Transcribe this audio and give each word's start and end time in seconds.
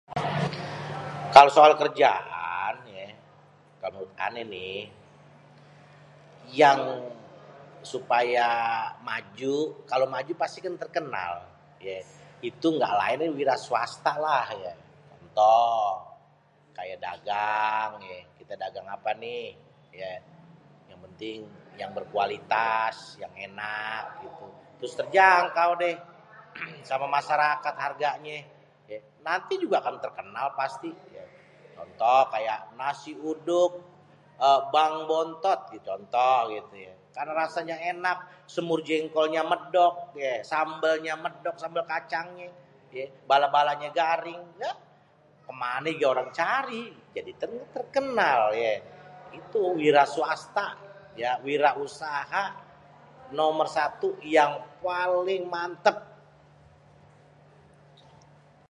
"kalo 1.35 1.49
soal 1.55 1.73
kerjaan 1.81 2.75
yé.. 2.93 3.05
kalo 3.81 3.91
menurut 3.93 4.13
ané 4.27 4.41
nihh.. 4.53 4.85
yang 6.61 6.79
supaya 7.91 8.47
maju, 9.07 9.55
kalo 9.91 10.03
maju 10.13 10.31
kan 10.35 10.41
pasti 10.43 10.57
terkenal 10.81 11.33
yéé.. 11.85 11.99
itu 12.49 12.67
ngga 12.75 12.91
laén 12.99 13.21
wiraswasta 13.37 14.11
lha 14.23 14.41
ya.. 14.65 14.73
contoh 15.09 15.87
kaya 16.77 16.95
dagang 17.05 17.91
yé.. 18.07 18.17
""kita 18.41 18.53
dagang 18.63 18.87
apa 18.95 19.11
nihh?"" 19.23 19.49
yang 20.89 20.99
penting 21.05 21.37
yang 21.79 21.91
berkualitas 21.97 22.95
yang 23.21 23.31
ènak 23.45 24.03
gitu.. 24.25 24.45
terus 24.81 24.93
terjangkau 24.99 25.71
déh 25.81 25.95
sama 26.89 27.07
masyarakat 27.15 27.73
harganyé.. 27.83 28.37
nanti 29.27 29.53
juga 29.61 29.77
bakal 29.79 29.95
terkenal 30.05 30.47
pasti 30.61 30.89
contoh 31.77 32.21
'nasi 32.79 33.11
uduk 33.31 33.73
bang 34.73 34.93
bontot' 35.09 35.65
contoh 35.87 36.37
gitu 36.55 36.75
yé.. 36.85 36.91
kalo 37.15 37.29
nasinya 37.41 37.75
ènak, 37.91 38.17
semur 38.53 38.81
jengkolnya 38.89 39.41
mèdok, 39.51 39.93
sambelnya 40.51 41.13
mêdok 41.23 41.55
sambêl 41.61 41.85
kacangnyé, 41.93 42.47
bala-balanya 43.29 43.89
garing.. 43.99 44.39
dahh 44.59 44.77
kemana 45.47 45.87
juga 45.95 46.07
orang 46.19 46.29
cari.. 46.41 46.83
jadi 47.15 47.31
terkenal 47.73 48.41
yéé.. 48.59 48.75
itu 49.39 49.61
wiraswasta 49.79 50.67
yé 51.19 51.29
wirausaha 51.47 52.43
nomor 53.37 53.67
satu 53.77 54.09
yang 54.37 54.53
paling 54.83 55.43
mantep.." 55.53 55.97